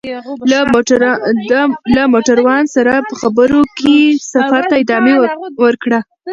[1.95, 3.97] له موټروان سره په خبرو کې
[4.31, 5.13] سفر ته ادامه
[5.63, 5.99] ورکړه.